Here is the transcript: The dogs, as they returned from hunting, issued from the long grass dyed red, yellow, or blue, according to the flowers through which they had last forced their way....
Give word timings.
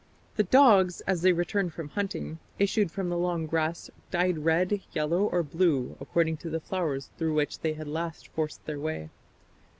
The 0.35 0.41
dogs, 0.41 1.01
as 1.01 1.21
they 1.21 1.31
returned 1.31 1.73
from 1.73 1.89
hunting, 1.89 2.39
issued 2.57 2.89
from 2.89 3.09
the 3.09 3.17
long 3.19 3.45
grass 3.45 3.91
dyed 4.09 4.39
red, 4.39 4.81
yellow, 4.93 5.25
or 5.25 5.43
blue, 5.43 5.95
according 5.99 6.37
to 6.37 6.49
the 6.49 6.59
flowers 6.59 7.11
through 7.19 7.35
which 7.35 7.59
they 7.59 7.73
had 7.73 7.87
last 7.87 8.27
forced 8.29 8.65
their 8.65 8.79
way.... 8.79 9.11